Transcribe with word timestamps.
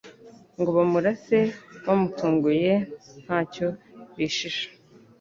ngo 0.59 0.69
bamurase 0.77 1.37
bamutunguye 1.85 2.73
nta 3.23 3.39
cyo 3.53 3.67
bishisha 4.15 4.67